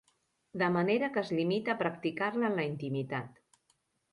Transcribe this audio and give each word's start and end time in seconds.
De 0.61 0.69
manera 0.77 1.09
que 1.17 1.21
es 1.25 1.29
limita 1.39 1.73
a 1.75 1.79
practicar-la 1.83 2.51
en 2.53 2.59
la 2.61 2.67
intimitat. 2.71 3.41